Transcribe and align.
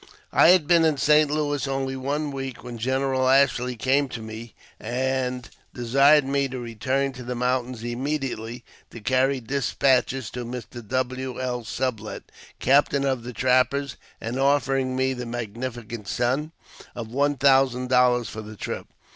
1HAD 0.33 0.65
been 0.65 0.83
in 0.83 0.97
St. 0.97 1.29
Louis 1.29 1.67
only 1.67 1.95
"one 1.95 2.31
week, 2.31 2.63
when 2.63 2.79
General 2.79 3.29
Ashley 3.29 3.75
came 3.75 4.09
to 4.09 4.19
me, 4.23 4.55
and 4.79 5.47
desired 5.75 6.25
me 6.25 6.47
to 6.47 6.57
return 6.57 7.13
to 7.13 7.21
the 7.21 7.35
mountains 7.35 7.83
immediately, 7.83 8.63
to 8.89 8.99
carry 8.99 9.39
despatches 9.39 10.31
to 10.31 10.43
Mr. 10.43 10.83
W. 10.87 11.39
L. 11.39 11.63
Sublet, 11.63 12.31
captain 12.57 13.05
of 13.05 13.21
the 13.21 13.31
trappers, 13.31 13.95
and 14.19 14.39
offering 14.39 14.95
me 14.95 15.13
the 15.13 15.25
magnifi 15.25 15.83
■cent 15.85 16.07
sum 16.07 16.51
of 16.95 17.09
one 17.09 17.37
thousand 17.37 17.87
dollars 17.89 18.27
for 18.27 18.41
the 18.41 18.55
trip. 18.55 18.87